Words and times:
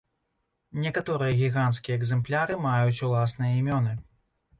Некаторыя 0.85 1.35
гіганцкія 1.41 1.97
экзэмпляры 1.99 2.57
маюць 2.63 3.03
уласныя 3.09 3.53
імёны. 3.61 3.93